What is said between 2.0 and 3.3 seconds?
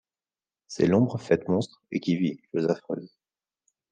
vit; chose affreuse!